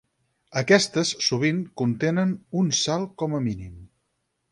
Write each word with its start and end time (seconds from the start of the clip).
Aquestes 0.59 1.11
sovint 1.25 1.59
contenen 1.81 2.31
un 2.63 2.73
salt 2.79 3.13
com 3.23 3.37
a 3.37 3.43
mínim. 3.49 3.77